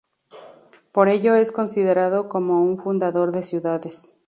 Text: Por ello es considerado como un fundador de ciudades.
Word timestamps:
Por 0.91 1.09
ello 1.09 1.35
es 1.35 1.51
considerado 1.51 2.27
como 2.27 2.63
un 2.63 2.79
fundador 2.79 3.31
de 3.31 3.43
ciudades. 3.43 4.15